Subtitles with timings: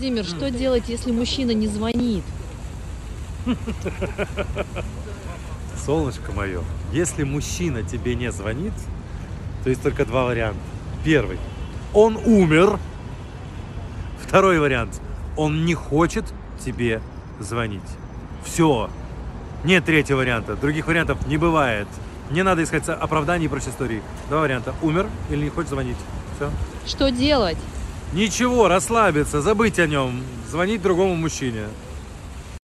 [0.00, 2.24] Владимир, что делать, если мужчина не звонит?
[5.84, 8.72] Солнышко мое, если мужчина тебе не звонит,
[9.62, 10.58] то есть только два варианта.
[11.04, 11.38] Первый.
[11.92, 12.78] Он умер.
[14.26, 14.98] Второй вариант.
[15.36, 16.24] Он не хочет
[16.64, 17.02] тебе
[17.38, 17.82] звонить.
[18.42, 18.88] Все.
[19.64, 20.56] Нет третьего варианта.
[20.56, 21.88] Других вариантов не бывает.
[22.30, 24.00] Не надо искать оправданий и прочей истории.
[24.30, 24.74] Два варианта.
[24.80, 25.98] Умер или не хочет звонить.
[26.36, 26.50] Все.
[26.86, 27.58] Что делать?
[28.12, 31.66] Ничего, расслабиться, забыть о нем, звонить другому мужчине.